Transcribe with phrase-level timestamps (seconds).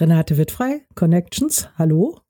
[0.00, 2.20] Renate wird frei, Connections, hallo.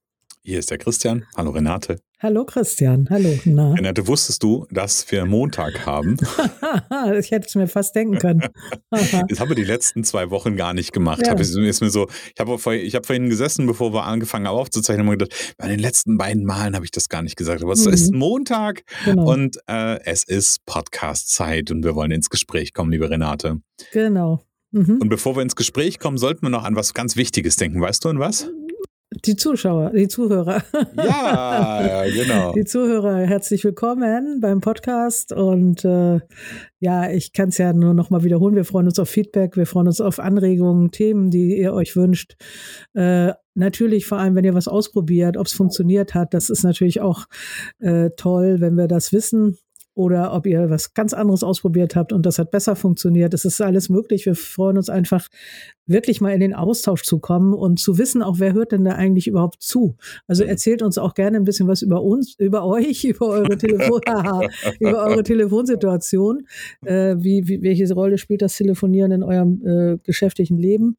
[0.42, 1.26] Hier ist der Christian.
[1.36, 2.00] Hallo Renate.
[2.18, 3.38] Hallo Christian, hallo.
[3.44, 3.72] Na.
[3.76, 6.16] Renate, wusstest du, dass wir Montag haben?
[7.18, 8.40] ich hätte es mir fast denken können.
[8.90, 11.20] das haben wir die letzten zwei Wochen gar nicht gemacht.
[11.26, 11.32] Ja.
[11.32, 14.56] Hab ich, ist mir so, ich habe vor, hab vorhin gesessen, bevor wir angefangen haben
[14.56, 17.62] aufzuzeichnen, und gedacht, bei den letzten beiden Malen habe ich das gar nicht gesagt.
[17.62, 17.92] Aber es mhm.
[17.92, 19.30] ist Montag genau.
[19.30, 23.60] und äh, es ist Podcast-Zeit und wir wollen ins Gespräch kommen, liebe Renate.
[23.92, 24.40] Genau.
[24.70, 24.98] Mhm.
[25.00, 27.80] Und bevor wir ins Gespräch kommen, sollten wir noch an was ganz Wichtiges denken.
[27.80, 28.50] Weißt du an was?
[29.24, 30.62] Die Zuschauer, die Zuhörer.
[30.96, 32.52] Ja, genau.
[32.52, 35.32] Die Zuhörer, herzlich willkommen beim Podcast.
[35.32, 36.20] Und äh,
[36.78, 38.54] ja, ich kann es ja nur noch mal wiederholen.
[38.54, 42.36] Wir freuen uns auf Feedback, wir freuen uns auf Anregungen, Themen, die ihr euch wünscht.
[42.92, 46.34] Äh, natürlich vor allem, wenn ihr was ausprobiert, ob es funktioniert hat.
[46.34, 47.24] Das ist natürlich auch
[47.78, 49.56] äh, toll, wenn wir das wissen
[49.98, 53.34] oder ob ihr was ganz anderes ausprobiert habt und das hat besser funktioniert.
[53.34, 54.26] Es ist alles möglich.
[54.26, 55.26] Wir freuen uns einfach,
[55.86, 58.92] wirklich mal in den Austausch zu kommen und zu wissen, auch wer hört denn da
[58.92, 59.96] eigentlich überhaupt zu.
[60.28, 60.50] Also mhm.
[60.50, 64.00] erzählt uns auch gerne ein bisschen was über uns, über euch, über eure Telefon,
[64.78, 66.46] über eure Telefonsituation.
[66.84, 70.96] Äh, wie, wie, welche Rolle spielt das Telefonieren in eurem äh, geschäftlichen Leben?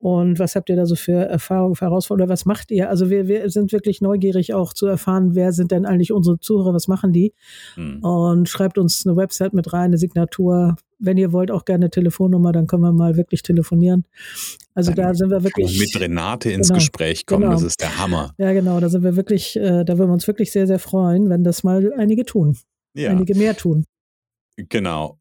[0.00, 2.24] Und was habt ihr da so für Erfahrungen, für Herausforderungen?
[2.24, 2.88] Oder was macht ihr?
[2.88, 6.72] Also wir, wir sind wirklich neugierig auch zu erfahren, wer sind denn eigentlich unsere Zuhörer,
[6.72, 7.34] was machen die?
[7.74, 8.02] Hm.
[8.02, 10.76] Und schreibt uns eine Website mit rein, eine Signatur.
[10.98, 14.06] Wenn ihr wollt, auch gerne eine Telefonnummer, dann können wir mal wirklich telefonieren.
[14.74, 15.78] Also dann da sind wir wirklich.
[15.78, 17.52] Mit Renate ins genau, Gespräch kommen, genau.
[17.52, 18.32] das ist der Hammer.
[18.38, 21.28] Ja, genau, da sind wir wirklich, äh, da würden wir uns wirklich sehr, sehr freuen,
[21.28, 22.56] wenn das mal einige tun.
[22.94, 23.10] Ja.
[23.10, 23.84] Einige mehr tun.
[24.56, 25.19] Genau.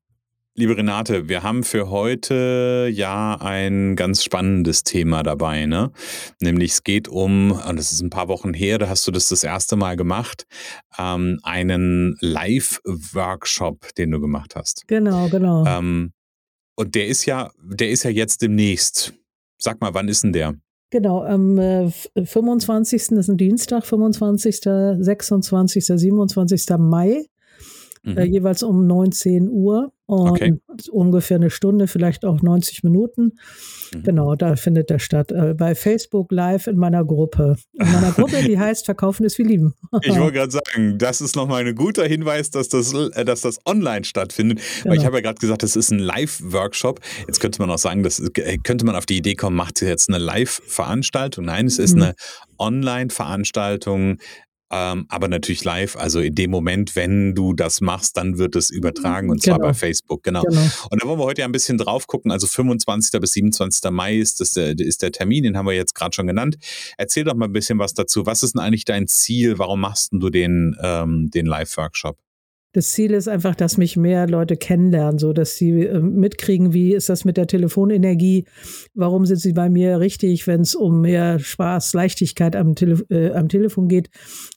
[0.60, 5.90] Liebe Renate, wir haben für heute ja ein ganz spannendes Thema dabei, ne?
[6.42, 9.30] Nämlich es geht um, und das ist ein paar Wochen her, da hast du das
[9.30, 10.48] das erste Mal gemacht,
[10.98, 14.86] ähm, einen Live-Workshop, den du gemacht hast.
[14.88, 15.66] Genau, genau.
[15.66, 16.12] Ähm,
[16.76, 19.14] und der ist ja, der ist ja jetzt demnächst.
[19.60, 20.56] Sag mal, wann ist denn der?
[20.90, 23.08] Genau, am äh, 25.
[23.12, 26.66] das ist ein Dienstag, 25., 26., 27.
[26.80, 27.26] Mai, äh,
[28.04, 28.18] mhm.
[28.18, 29.92] äh, jeweils um 19 Uhr.
[30.10, 30.60] Und okay.
[30.92, 33.34] ungefähr eine Stunde, vielleicht auch 90 Minuten.
[33.94, 34.04] Mhm.
[34.04, 35.32] Genau, da findet der statt.
[35.32, 37.58] Äh, bei Facebook Live in meiner Gruppe.
[37.74, 39.76] In meiner Gruppe, die heißt Verkaufen ist wie Lieben.
[40.02, 43.60] ich wollte gerade sagen, das ist nochmal ein guter Hinweis, dass das, äh, dass das
[43.68, 44.58] online stattfindet.
[44.58, 44.86] Genau.
[44.86, 45.06] Weil ich genau.
[45.06, 47.02] habe ja gerade gesagt, das ist ein Live-Workshop.
[47.28, 50.10] Jetzt könnte man auch sagen, das äh, könnte man auf die Idee kommen, macht jetzt
[50.10, 51.46] eine Live-Veranstaltung.
[51.46, 52.02] Nein, es ist mhm.
[52.02, 52.14] eine
[52.58, 54.18] Online-Veranstaltung
[54.72, 55.96] ähm, aber natürlich live.
[55.96, 59.58] Also in dem Moment, wenn du das machst, dann wird es übertragen und genau.
[59.58, 60.24] zwar bei Facebook.
[60.24, 60.44] Genau.
[60.44, 60.62] genau.
[60.92, 62.32] Und da wollen wir heute ja ein bisschen drauf gucken.
[62.32, 63.20] Also 25.
[63.20, 63.90] bis 27.
[63.92, 66.58] Mai ist, das, der, ist der Termin, den haben wir jetzt gerade schon genannt.
[66.98, 68.26] Erzähl doch mal ein bisschen was dazu.
[68.26, 69.58] Was ist denn eigentlich dein Ziel?
[69.58, 72.18] Warum machst du den, ähm, den Live-Workshop?
[72.72, 76.94] Das Ziel ist einfach, dass mich mehr Leute kennenlernen, so dass sie äh, mitkriegen, wie
[76.94, 78.46] ist das mit der Telefonenergie,
[78.94, 83.32] warum sind sie bei mir richtig, wenn es um mehr Spaß, Leichtigkeit am, Tele äh,
[83.32, 84.12] am Telefon geht.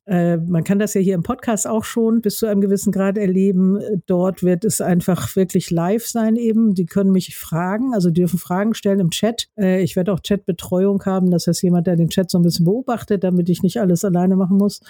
[0.04, 3.16] Äh, man kann das ja hier im Podcast auch schon bis zu einem gewissen Grad
[3.16, 3.78] erleben.
[4.04, 6.74] Dort wird es einfach wirklich live sein eben.
[6.74, 9.48] Die können mich fragen, also dürfen Fragen stellen im Chat.
[9.58, 12.66] Äh, ich werde auch Chatbetreuung haben, das heißt jemand, der den Chat so ein bisschen
[12.66, 14.80] beobachtet, damit ich nicht alles alleine machen muss.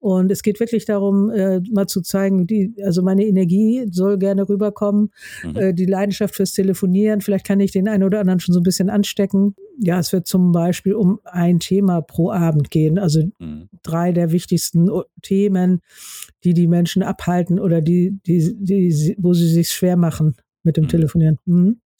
[0.00, 4.48] Und es geht wirklich darum, äh, mal zu zeigen, die also meine Energie soll gerne
[4.48, 5.10] rüberkommen,
[5.44, 5.56] mhm.
[5.56, 8.64] äh, die Leidenschaft fürs Telefonieren, vielleicht kann ich den einen oder anderen schon so ein
[8.64, 9.54] bisschen anstecken.
[9.78, 13.68] Ja, es wird zum Beispiel um ein Thema pro Abend gehen, also mhm.
[13.82, 14.90] drei der wichtigsten
[15.22, 15.80] Themen,
[16.44, 20.84] die die Menschen abhalten oder die, die, die, wo sie sich schwer machen mit dem
[20.84, 20.88] mhm.
[20.88, 21.38] Telefonieren.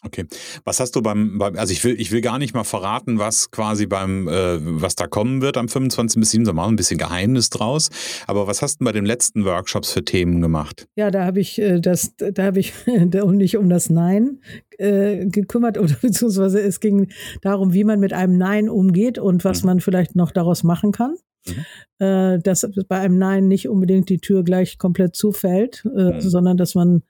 [0.05, 0.27] Okay.
[0.65, 3.53] Was hast du beim, beim, also ich will, ich will gar nicht mal verraten, was
[3.53, 6.19] quasi beim, äh, was da kommen wird am 25.
[6.19, 6.45] bis 7.
[6.55, 7.89] machen ein bisschen Geheimnis draus.
[8.27, 10.89] Aber was hast du bei den letzten Workshops für Themen gemacht?
[10.97, 14.41] Ja, da habe ich äh, das, da habe ich nicht um das Nein
[14.79, 17.09] äh, gekümmert oder beziehungsweise es ging
[17.41, 19.67] darum, wie man mit einem Nein umgeht und was mhm.
[19.69, 21.15] man vielleicht noch daraus machen kann.
[21.47, 22.05] Mhm.
[22.05, 26.21] Äh, dass bei einem Nein nicht unbedingt die Tür gleich komplett zufällt, äh, mhm.
[26.21, 27.03] sondern dass man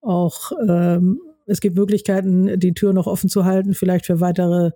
[0.00, 1.20] auch ähm,
[1.50, 4.70] es gibt Möglichkeiten, die Tür noch offen zu halten, vielleicht für weitere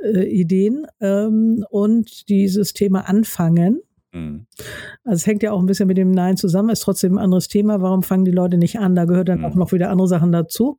[0.00, 0.86] äh, Ideen.
[1.00, 3.80] Ähm, und dieses Thema Anfangen.
[4.12, 4.46] Mhm.
[5.02, 7.48] Also es hängt ja auch ein bisschen mit dem Nein zusammen, ist trotzdem ein anderes
[7.48, 7.82] Thema.
[7.82, 8.94] Warum fangen die Leute nicht an?
[8.94, 9.44] Da gehört dann mhm.
[9.44, 10.78] auch noch wieder andere Sachen dazu.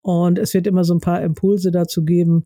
[0.00, 2.44] Und es wird immer so ein paar Impulse dazu geben.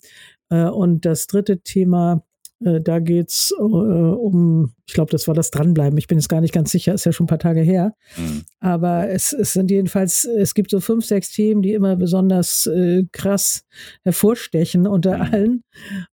[0.50, 2.24] Äh, und das dritte Thema
[2.64, 5.98] äh, da geht's äh, um, ich glaube, das war das Dranbleiben.
[5.98, 7.94] Ich bin jetzt gar nicht ganz sicher, ist ja schon ein paar Tage her.
[8.16, 8.42] Mhm.
[8.60, 13.04] Aber es, es sind jedenfalls, es gibt so fünf, sechs Themen, die immer besonders äh,
[13.12, 13.64] krass
[14.02, 15.22] hervorstechen unter mhm.
[15.22, 15.64] allen.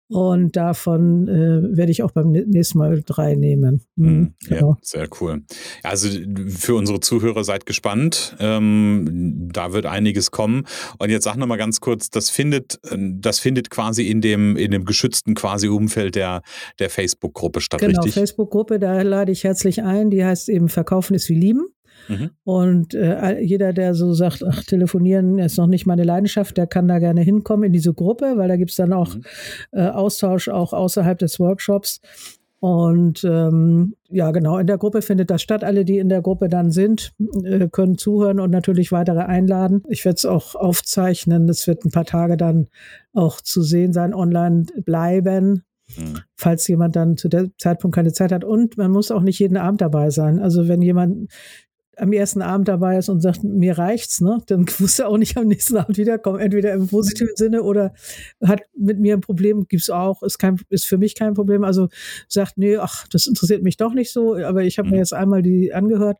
[0.08, 3.82] Und davon äh, werde ich auch beim nächsten Mal drei nehmen.
[3.96, 4.70] Mhm, mhm genau.
[4.70, 5.42] Ja, sehr cool.
[5.82, 6.10] Also
[6.48, 8.36] für unsere Zuhörer seid gespannt.
[8.40, 10.66] Ähm, da wird einiges kommen.
[11.00, 14.72] Und jetzt sag noch mal ganz kurz, das findet, das findet quasi in dem, in
[14.72, 16.44] dem geschützten quasi Umfeld der,
[16.78, 18.14] der Facebook-Gruppe statt, genau, richtig?
[18.14, 20.12] Genau, Facebook-Gruppe, da lade ich herzlich ein.
[20.12, 21.66] Die heißt eben Verkaufen ist wie Lieben.
[22.08, 22.30] Mhm.
[22.44, 26.88] Und äh, jeder, der so sagt, ach, telefonieren ist noch nicht meine Leidenschaft, der kann
[26.88, 29.24] da gerne hinkommen in diese Gruppe, weil da gibt es dann auch mhm.
[29.72, 32.02] äh, Austausch auch außerhalb des Workshops.
[32.60, 35.64] Und ähm, ja, genau, in der Gruppe findet das statt.
[35.64, 37.14] Alle, die in der Gruppe dann sind,
[37.44, 39.84] äh, können zuhören und natürlich weitere einladen.
[39.88, 41.48] Ich werde es auch aufzeichnen.
[41.48, 42.68] Es wird ein paar Tage dann
[43.14, 45.64] auch zu sehen sein, online bleiben.
[45.96, 46.22] Mhm.
[46.36, 48.44] Falls jemand dann zu dem Zeitpunkt keine Zeit hat.
[48.44, 50.40] Und man muss auch nicht jeden Abend dabei sein.
[50.40, 51.30] Also wenn jemand
[51.98, 55.38] am ersten Abend dabei ist und sagt, mir reicht's, ne, dann muss er auch nicht
[55.38, 56.40] am nächsten Abend wiederkommen.
[56.40, 57.94] Entweder im positiven Sinne oder
[58.44, 61.64] hat mit mir ein Problem, gibt's auch, ist kein, ist für mich kein Problem.
[61.64, 61.90] Also
[62.28, 65.00] sagt, nee, ach, das interessiert mich doch nicht so, aber ich habe mir mhm.
[65.00, 66.18] jetzt einmal die angehört.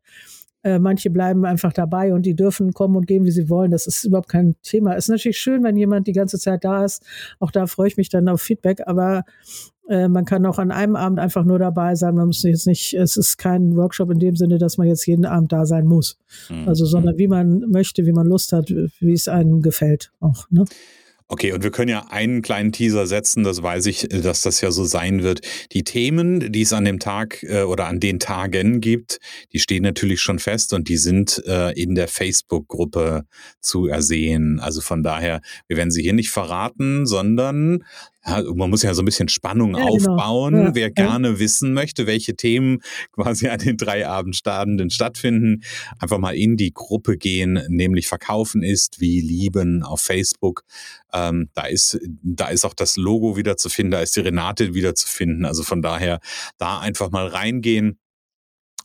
[0.66, 3.70] Äh, manche bleiben einfach dabei und die dürfen kommen und gehen, wie sie wollen.
[3.70, 4.94] Das ist überhaupt kein Thema.
[4.94, 7.04] Ist natürlich schön, wenn jemand die ganze Zeit da ist.
[7.40, 9.26] Auch da freue ich mich dann auf Feedback, aber
[9.90, 12.16] äh, man kann auch an einem Abend einfach nur dabei sein.
[12.16, 15.26] Man muss jetzt nicht, es ist kein Workshop in dem Sinne, dass man jetzt jeden
[15.26, 16.18] Abend da sein muss.
[16.50, 16.68] Mhm.
[16.68, 20.50] Also, sondern wie man möchte, wie man Lust hat, wie es einem gefällt auch.
[20.50, 20.66] Ne?
[21.28, 24.70] Okay, und wir können ja einen kleinen Teaser setzen, das weiß ich, dass das ja
[24.70, 25.42] so sein wird.
[25.72, 29.20] Die Themen, die es an dem Tag äh, oder an den Tagen gibt,
[29.52, 33.26] die stehen natürlich schon fest und die sind äh, in der Facebook-Gruppe
[33.60, 34.60] zu ersehen.
[34.60, 37.84] Also von daher, wir werden sie hier nicht verraten, sondern
[38.26, 39.96] ja, man muss ja so ein bisschen Spannung ja, genau.
[39.96, 40.54] aufbauen.
[40.54, 40.66] Genau.
[40.68, 42.80] Ja, Wer gerne wissen möchte, welche Themen
[43.12, 45.64] quasi an den drei Abendstaden stattfinden,
[46.00, 50.64] einfach mal in die Gruppe gehen, nämlich Verkaufen ist wie Lieben auf Facebook.
[51.14, 54.74] Ähm, da ist, da ist auch das Logo wieder zu finden, da ist die Renate
[54.74, 55.46] wieder zu finden.
[55.46, 56.20] Also von daher
[56.58, 58.00] da einfach mal reingehen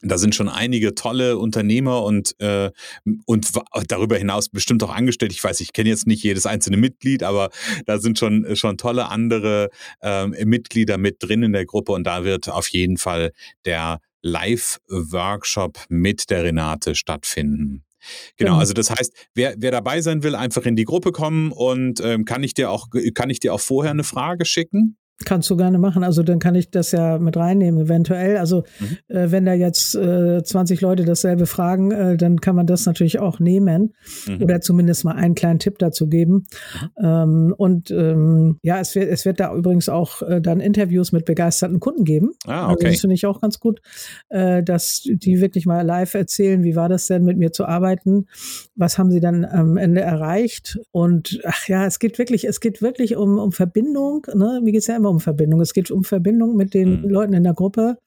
[0.03, 2.71] da sind schon einige tolle Unternehmer und, äh,
[3.27, 3.49] und
[3.89, 5.33] darüber hinaus bestimmt auch angestellt.
[5.33, 7.51] Ich weiß, ich kenne jetzt nicht jedes einzelne Mitglied, aber
[7.87, 9.71] da sind schon, schon tolle andere
[10.03, 13.33] äh, Mitglieder mit drin in der Gruppe und da wird auf jeden Fall
[13.65, 17.85] der Live-Workshop mit der Renate stattfinden.
[18.37, 22.01] Genau, also das heißt, wer, wer dabei sein will, einfach in die Gruppe kommen und
[22.01, 24.97] ähm, kann ich dir auch kann ich dir auch vorher eine Frage schicken?
[25.27, 26.03] Kannst du gerne machen.
[26.03, 28.39] Also dann kann ich das ja mit reinnehmen, eventuell.
[28.39, 29.15] Also mhm.
[29.15, 33.19] äh, wenn da jetzt äh, 20 Leute dasselbe fragen, äh, dann kann man das natürlich
[33.19, 33.93] auch nehmen
[34.27, 34.43] mhm.
[34.43, 36.47] oder zumindest mal einen kleinen Tipp dazu geben.
[36.99, 37.05] Mhm.
[37.05, 41.27] Ähm, und ähm, ja, es wird, es wird da übrigens auch äh, dann Interviews mit
[41.27, 42.31] begeisterten Kunden geben.
[42.47, 42.87] Ah, also okay.
[42.87, 43.83] Also das finde ich auch ganz gut,
[44.31, 48.27] äh, dass die wirklich mal live erzählen, wie war das denn mit mir zu arbeiten?
[48.75, 50.79] Was haben sie dann am Ende erreicht?
[50.93, 54.27] Und ach ja, es geht wirklich, es geht wirklich um, um Verbindung.
[54.35, 54.61] Ne?
[54.65, 55.61] Mir geht es ja immer um Verbindung.
[55.61, 57.09] Es geht um Verbindung mit den mhm.
[57.09, 57.99] Leuten in der Gruppe.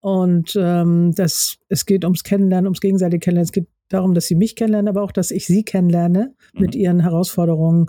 [0.00, 3.46] Und ähm, das, es geht ums Kennenlernen, ums gegenseitige Kennenlernen.
[3.46, 6.60] Es geht darum, dass sie mich kennenlernen, aber auch, dass ich sie kennenlerne mhm.
[6.60, 7.86] mit ihren Herausforderungen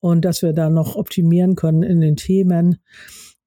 [0.00, 2.78] und dass wir da noch optimieren können in den Themen.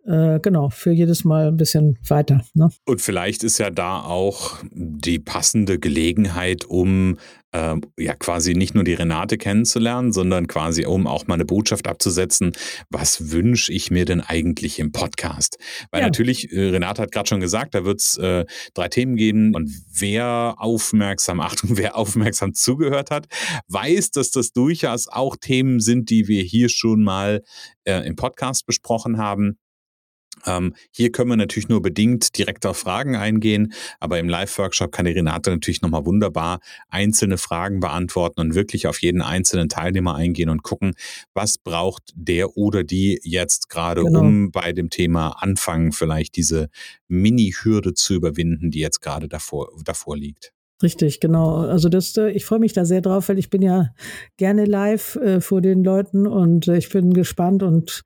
[0.06, 2.46] Äh, genau, für jedes Mal ein bisschen weiter.
[2.54, 2.70] Ne?
[2.86, 7.18] Und vielleicht ist ja da auch die passende Gelegenheit, um
[7.52, 11.88] äh, ja quasi nicht nur die Renate kennenzulernen, sondern quasi um auch mal eine Botschaft
[11.88, 12.52] abzusetzen,
[12.92, 15.58] was wünsche ich mir denn eigentlich im Podcast?
[15.90, 16.08] Weil ja.
[16.08, 18.46] natürlich, äh, Renate hat gerade schon gesagt, da wird es äh,
[18.76, 23.26] drei Themen geben und wer aufmerksam, Achtung, wer aufmerksam zugehört hat,
[23.70, 27.42] weiß, dass das durchaus auch Themen sind, die wir hier schon mal
[27.86, 29.58] äh, im Podcast besprochen haben.
[30.46, 35.06] Ähm, hier können wir natürlich nur bedingt direkt auf Fragen eingehen, aber im Live-Workshop kann
[35.06, 36.60] die Renate natürlich nochmal wunderbar
[36.90, 40.96] einzelne Fragen beantworten und wirklich auf jeden einzelnen Teilnehmer eingehen und gucken,
[41.34, 44.22] was braucht der oder die jetzt gerade, genau.
[44.22, 46.70] um bei dem Thema anfangen, vielleicht diese
[47.08, 50.55] Mini-Hürde zu überwinden, die jetzt gerade davor, davor liegt.
[50.84, 51.56] Richtig, genau.
[51.60, 53.90] Also das, äh, ich freue mich da sehr drauf, weil ich bin ja
[54.38, 58.04] gerne live äh, vor den Leuten und äh, ich bin gespannt und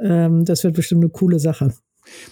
[0.00, 1.74] ähm, das wird bestimmt eine coole Sache.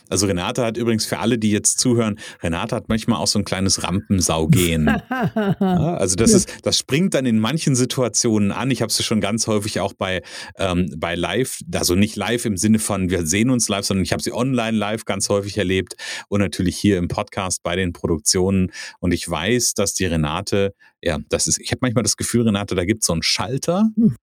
[0.09, 3.45] Also Renate hat übrigens für alle, die jetzt zuhören, Renate hat manchmal auch so ein
[3.45, 4.87] kleines Rampensaugehen.
[5.11, 8.71] ja, also das ist, das springt dann in manchen Situationen an.
[8.71, 10.23] Ich habe es schon ganz häufig auch bei,
[10.59, 14.13] ähm, bei Live, also nicht live im Sinne von wir sehen uns live, sondern ich
[14.13, 15.95] habe sie online live ganz häufig erlebt
[16.29, 18.73] und natürlich hier im Podcast bei den Produktionen.
[19.01, 22.75] Und ich weiß, dass die Renate, ja, das ist, ich habe manchmal das Gefühl, Renate,
[22.75, 23.91] da gibt es so einen Schalter.
[23.97, 24.17] Hm.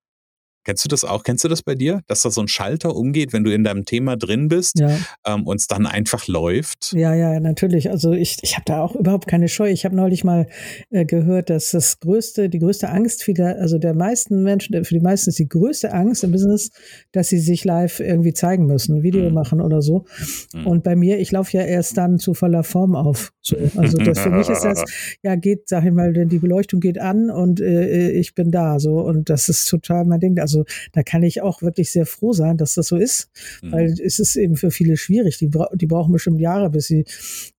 [0.63, 1.23] Kennst du das auch?
[1.23, 3.85] Kennst du das bei dir, dass da so ein Schalter umgeht, wenn du in deinem
[3.85, 4.97] Thema drin bist ja.
[5.25, 6.93] ähm, und es dann einfach läuft?
[6.93, 7.89] Ja, ja, natürlich.
[7.89, 9.69] Also ich, ich habe da auch überhaupt keine Scheu.
[9.69, 10.47] Ich habe neulich mal
[10.89, 15.01] äh, gehört, dass das größte, die größte Angst vieler, also der meisten Menschen, für die
[15.01, 16.69] meisten ist die größte Angst im Business,
[17.11, 19.33] dass sie sich live irgendwie zeigen müssen, Video mhm.
[19.33, 20.05] machen oder so.
[20.53, 20.67] Mhm.
[20.67, 23.31] Und bei mir, ich laufe ja erst dann zu voller Form auf.
[23.41, 23.57] So.
[23.75, 24.83] Also das für mich ist das,
[25.23, 28.79] ja, geht, sag ich mal, denn die Beleuchtung geht an und äh, ich bin da.
[28.79, 30.39] So und das ist total mein Ding.
[30.39, 33.29] Also also da kann ich auch wirklich sehr froh sein, dass das so ist,
[33.61, 33.71] mhm.
[33.71, 35.37] weil es ist eben für viele schwierig.
[35.37, 37.05] Die, bra die brauchen bestimmt Jahre, bis sie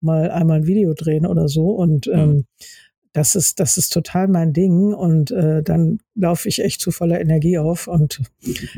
[0.01, 1.71] mal einmal ein Video drehen oder so.
[1.71, 2.13] Und mhm.
[2.13, 2.45] ähm,
[3.13, 4.93] das ist, das ist total mein Ding.
[4.93, 8.21] Und äh, dann laufe ich echt zu voller Energie auf und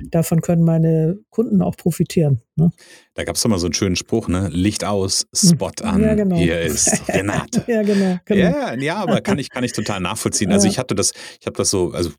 [0.09, 2.41] davon können meine Kunden auch profitieren.
[2.55, 2.71] Ne?
[3.15, 4.47] Da gab es doch mal so einen schönen Spruch, ne?
[4.49, 6.01] Licht aus, Spot an.
[6.01, 6.37] Ja, genau.
[6.37, 7.65] Hier ist Renate.
[7.67, 8.41] ja, genau, genau.
[8.41, 10.51] Ja, ja, aber kann ich, kann ich total nachvollziehen.
[10.53, 12.11] Also ich hatte das, ich habe das so, also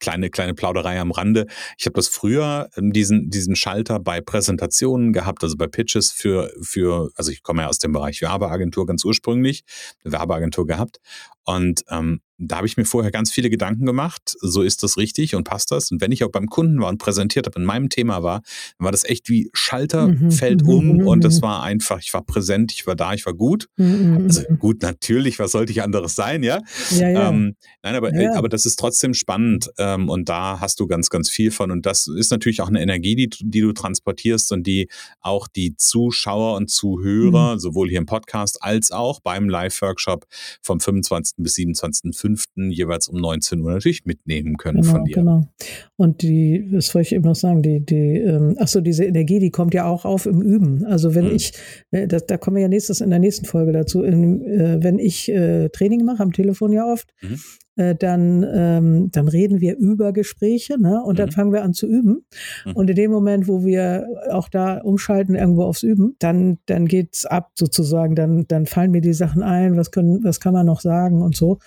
[0.00, 1.46] kleine, kleine Plauderei am Rande.
[1.78, 7.10] Ich habe das früher, diesen, diesen Schalter bei Präsentationen gehabt, also bei Pitches für, für,
[7.14, 9.62] also ich komme ja aus dem Bereich Werbeagentur ganz ursprünglich,
[10.04, 10.98] eine Werbeagentur gehabt.
[11.44, 15.34] Und ähm, da habe ich mir vorher ganz viele Gedanken gemacht, so ist das richtig
[15.34, 15.90] und passt das.
[15.90, 18.40] Und wenn ich auch beim Kunden war und präsentiert habe, in meinem Thema war,
[18.78, 22.00] dann war das echt wie Schalter mhm, fällt mhm, um mhm, und es war einfach,
[22.00, 23.68] ich war präsent, ich war da, ich war gut.
[23.78, 26.60] Also gut, natürlich, was sollte ich anderes sein, ja?
[26.90, 27.28] ja, ja.
[27.28, 28.34] Ähm, nein, aber, ja.
[28.34, 31.70] aber das ist trotzdem spannend ähm, und da hast du ganz, ganz viel von.
[31.70, 34.88] Und das ist natürlich auch eine Energie, die, die du transportierst und die
[35.20, 37.58] auch die Zuschauer und Zuhörer, mhm.
[37.58, 40.26] sowohl hier im Podcast als auch beim Live-Workshop
[40.62, 41.34] vom 25.
[41.38, 45.14] bis 27.05 fünften jeweils um 19 Uhr natürlich mitnehmen können genau, von dir.
[45.14, 45.48] Genau.
[45.96, 49.38] Und die, das wollte ich eben noch sagen, die, die, ähm, ach so, diese Energie,
[49.38, 50.84] die kommt ja auch auf im Üben.
[50.84, 51.36] Also wenn mhm.
[51.36, 51.52] ich,
[51.90, 54.98] ne, da, da kommen wir ja nächstes in der nächsten Folge dazu, in, äh, wenn
[54.98, 57.38] ich äh, Training mache, am Telefon ja oft, mhm
[57.80, 61.02] äh, dann, ähm, dann reden wir über Gespräche ne?
[61.02, 61.32] und dann mhm.
[61.32, 62.26] fangen wir an zu üben.
[62.66, 62.72] Mhm.
[62.72, 67.24] Und in dem Moment, wo wir auch da umschalten irgendwo aufs Üben, dann, dann geht's
[67.24, 70.80] ab sozusagen, dann, dann fallen mir die Sachen ein, was können, was kann man noch
[70.80, 71.58] sagen und so.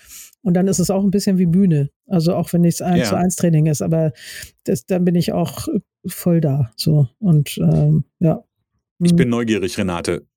[0.43, 1.89] Und dann ist es auch ein bisschen wie Bühne.
[2.07, 3.05] Also auch wenn nichts eins ja.
[3.05, 4.11] zu eins Training ist, aber
[4.65, 5.67] das, dann bin ich auch
[6.05, 6.71] voll da.
[6.75, 8.43] So und ähm, ja.
[8.99, 9.17] Ich hm.
[9.17, 10.27] bin neugierig, Renate.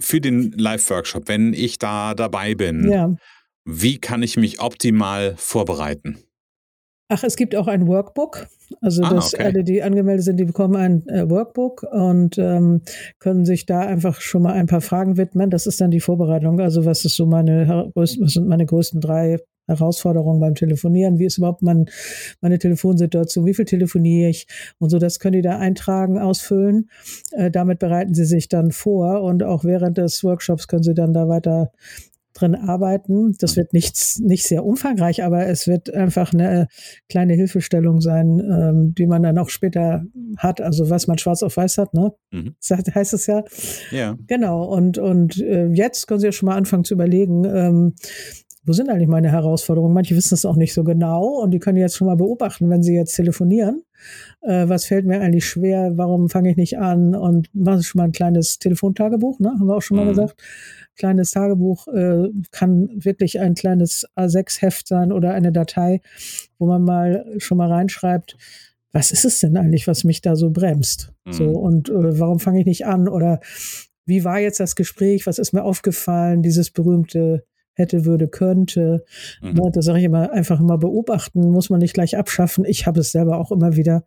[0.00, 3.16] Für den Live-Workshop, wenn ich da dabei bin, ja.
[3.64, 6.18] wie kann ich mich optimal vorbereiten?
[7.08, 8.48] Ach, es gibt auch ein Workbook.
[8.82, 9.44] Also, ah, dass okay.
[9.44, 12.82] alle, die angemeldet sind, die bekommen ein äh, Workbook und ähm,
[13.18, 15.48] können sich da einfach schon mal ein paar Fragen widmen.
[15.48, 16.60] Das ist dann die Vorbereitung.
[16.60, 19.38] Also, was ist so meine was sind meine größten drei
[19.68, 21.18] Herausforderungen beim Telefonieren?
[21.18, 21.86] Wie ist überhaupt mein,
[22.40, 23.46] meine Telefonsituation?
[23.46, 24.46] Wie viel telefoniere ich?
[24.78, 26.90] Und so, das können die da eintragen, ausfüllen.
[27.32, 31.14] Äh, damit bereiten sie sich dann vor und auch während des Workshops können sie dann
[31.14, 31.72] da weiter
[32.38, 33.34] drin arbeiten.
[33.38, 36.68] Das wird nichts, nicht sehr umfangreich, aber es wird einfach eine
[37.08, 40.04] kleine Hilfestellung sein, ähm, die man dann auch später
[40.36, 40.60] hat.
[40.60, 42.12] Also was man schwarz auf weiß hat, ne?
[42.30, 42.54] Mhm.
[42.66, 43.44] Das heißt es ja.
[43.90, 44.16] Ja.
[44.26, 44.64] Genau.
[44.64, 47.94] Und, und äh, jetzt können Sie ja schon mal anfangen zu überlegen, ähm,
[48.64, 49.94] wo sind eigentlich meine Herausforderungen?
[49.94, 52.82] Manche wissen es auch nicht so genau und die können jetzt schon mal beobachten, wenn
[52.82, 53.82] sie jetzt telefonieren.
[54.42, 55.92] Äh, was fällt mir eigentlich schwer?
[55.96, 57.14] Warum fange ich nicht an?
[57.14, 59.48] Und machen Sie schon mal ein kleines Telefontagebuch, ne?
[59.58, 60.10] Haben wir auch schon mal mhm.
[60.10, 60.42] gesagt
[60.98, 66.02] kleines Tagebuch äh, kann wirklich ein kleines A6-Heft sein oder eine Datei,
[66.58, 68.36] wo man mal schon mal reinschreibt,
[68.92, 71.12] was ist es denn eigentlich, was mich da so bremst?
[71.24, 71.32] Mhm.
[71.32, 73.08] So und äh, warum fange ich nicht an?
[73.08, 73.40] Oder
[74.04, 75.26] wie war jetzt das Gespräch?
[75.26, 76.42] Was ist mir aufgefallen?
[76.42, 79.04] Dieses berühmte hätte, würde, könnte.
[79.40, 79.52] Mhm.
[79.52, 82.64] Ne, das sage ich immer, einfach immer beobachten, muss man nicht gleich abschaffen.
[82.66, 84.04] Ich habe es selber auch immer wieder.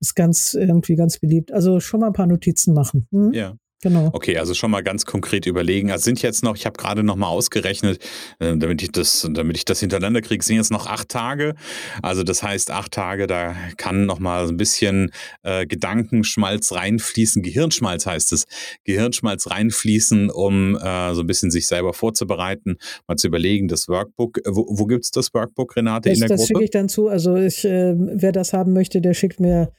[0.00, 1.50] Ist ganz irgendwie ganz beliebt.
[1.50, 3.08] Also schon mal ein paar Notizen machen.
[3.10, 3.32] Hm?
[3.32, 3.54] Ja.
[3.84, 4.08] Genau.
[4.14, 5.90] Okay, also schon mal ganz konkret überlegen.
[5.90, 8.02] Also sind jetzt noch, ich habe gerade noch mal ausgerechnet,
[8.38, 11.54] äh, damit ich das, damit ich das hintereinander kriege, sind jetzt noch acht Tage.
[12.00, 15.10] Also das heißt, acht Tage, da kann noch mal ein bisschen
[15.42, 18.46] äh, Gedankenschmalz reinfließen, Gehirnschmalz heißt es,
[18.84, 24.38] Gehirnschmalz reinfließen, um äh, so ein bisschen sich selber vorzubereiten, mal zu überlegen, das Workbook,
[24.38, 26.40] äh, wo, wo gibt es das Workbook, Renate, das, in der das Gruppe?
[26.40, 27.08] Das schicke ich dann zu.
[27.08, 29.72] Also ich, äh, wer das haben möchte, der schickt mir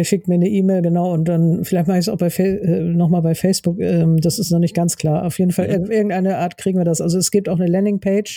[0.00, 2.80] der schickt mir eine E-Mail, genau, und dann vielleicht mache ich es auch bei äh,
[2.80, 3.78] nochmal bei Facebook.
[3.80, 5.26] Ähm, das ist noch nicht ganz klar.
[5.26, 5.90] Auf jeden Fall, mhm.
[5.90, 7.02] irgendeine Art kriegen wir das.
[7.02, 8.36] Also es gibt auch eine Landingpage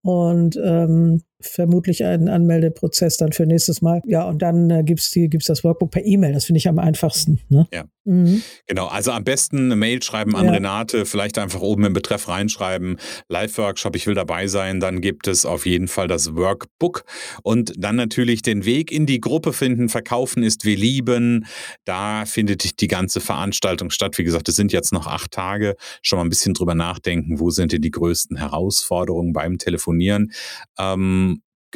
[0.00, 4.00] und ähm, vermutlich einen Anmeldeprozess dann für nächstes Mal.
[4.06, 6.32] Ja, und dann äh, gibt es gibt's das Workbook per E-Mail.
[6.32, 7.40] Das finde ich am einfachsten.
[7.48, 7.66] Ne?
[7.72, 7.84] Ja.
[8.06, 8.42] Mhm.
[8.66, 10.52] Genau, also am besten eine Mail schreiben an ja.
[10.52, 15.44] Renate, vielleicht einfach oben im Betreff reinschreiben, Live-Workshop, ich will dabei sein, dann gibt es
[15.44, 17.04] auf jeden Fall das Workbook
[17.42, 21.46] und dann natürlich den Weg in die Gruppe finden, verkaufen ist wir lieben,
[21.84, 24.18] da findet die ganze Veranstaltung statt.
[24.18, 27.50] Wie gesagt, es sind jetzt noch acht Tage, schon mal ein bisschen drüber nachdenken, wo
[27.50, 30.30] sind denn die größten Herausforderungen beim Telefonieren.
[30.78, 31.25] Ähm,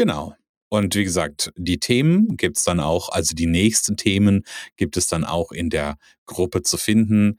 [0.00, 0.34] genau.
[0.70, 4.44] Und wie gesagt, die Themen gibt es dann auch, also die nächsten Themen
[4.76, 7.38] gibt es dann auch in der Gruppe zu finden.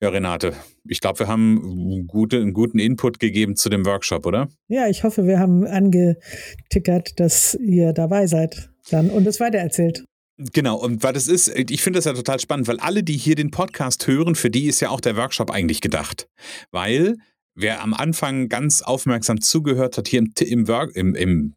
[0.00, 0.54] Ja, Renate,
[0.88, 4.48] ich glaube, wir haben gute, einen guten Input gegeben zu dem Workshop, oder?
[4.68, 10.04] Ja, ich hoffe, wir haben angetickert, dass ihr dabei seid dann und es weitererzählt.
[10.38, 13.34] Genau, und weil das ist, ich finde das ja total spannend, weil alle, die hier
[13.34, 16.28] den Podcast hören, für die ist ja auch der Workshop eigentlich gedacht.
[16.70, 17.16] Weil
[17.54, 21.56] wer am Anfang ganz aufmerksam zugehört hat, hier im, im, Work, im, im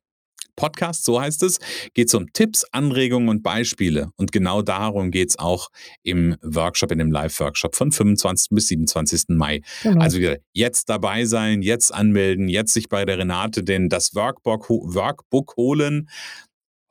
[0.56, 1.60] Podcast, so heißt es,
[1.94, 4.10] geht es um Tipps, Anregungen und Beispiele.
[4.18, 5.70] Und genau darum geht es auch
[6.04, 8.50] im Workshop, in dem Live-Workshop von 25.
[8.52, 9.30] bis 27.
[9.30, 9.62] Mai.
[9.84, 10.02] Genau.
[10.02, 14.70] Also wieder jetzt dabei sein, jetzt anmelden, jetzt sich bei der Renate denn das Workbook,
[14.70, 16.10] Workbook holen.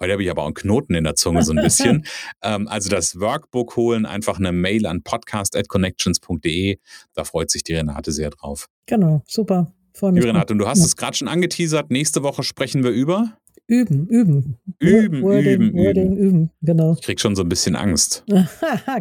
[0.00, 2.04] Heute habe ich aber auch einen Knoten in der Zunge so ein bisschen.
[2.42, 6.78] ähm, also das Workbook holen, einfach eine Mail an podcast.connections.de.
[7.14, 8.66] Da freut sich die Renate sehr drauf.
[8.86, 9.72] Genau, super.
[10.00, 10.86] Liebe Renate, und du hast ja.
[10.86, 11.90] es gerade schon angeteasert.
[11.90, 13.36] Nächste Woche sprechen wir über
[13.68, 14.58] Üben, üben.
[14.80, 16.28] Üben, Wording, üben, Wording, üben.
[16.28, 16.50] üben.
[16.62, 16.94] Genau.
[16.94, 18.24] Ich krieg schon so ein bisschen Angst.
[18.26, 18.36] ich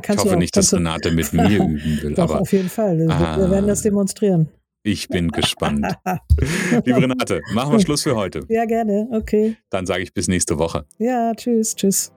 [0.09, 2.13] hoffe auch, nicht, dass Renate mit mir üben will.
[2.13, 2.97] Doch, aber, auf jeden Fall.
[2.97, 4.49] Wir, ah, wir werden das demonstrieren.
[4.83, 5.85] Ich bin gespannt.
[6.85, 8.41] Liebe Renate, machen wir Schluss für heute.
[8.49, 9.07] Ja, gerne.
[9.11, 9.57] Okay.
[9.69, 10.85] Dann sage ich bis nächste Woche.
[10.97, 12.11] Ja, tschüss, tschüss.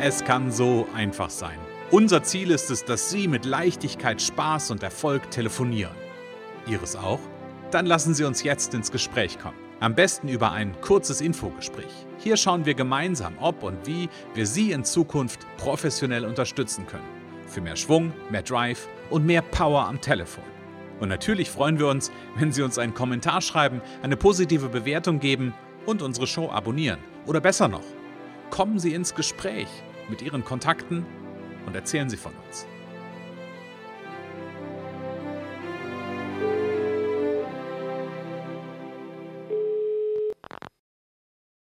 [0.00, 1.58] Es kann so einfach sein.
[1.92, 5.94] Unser Ziel ist es, dass Sie mit Leichtigkeit, Spaß und Erfolg telefonieren.
[6.66, 7.20] Ihres auch?
[7.72, 9.56] Dann lassen Sie uns jetzt ins Gespräch kommen.
[9.80, 11.90] Am besten über ein kurzes Infogespräch.
[12.18, 17.08] Hier schauen wir gemeinsam, ob und wie wir Sie in Zukunft professionell unterstützen können.
[17.46, 20.44] Für mehr Schwung, mehr Drive und mehr Power am Telefon.
[21.00, 25.54] Und natürlich freuen wir uns, wenn Sie uns einen Kommentar schreiben, eine positive Bewertung geben
[25.86, 26.98] und unsere Show abonnieren.
[27.24, 27.84] Oder besser noch,
[28.50, 29.68] kommen Sie ins Gespräch
[30.10, 31.06] mit Ihren Kontakten
[31.64, 32.66] und erzählen Sie von uns.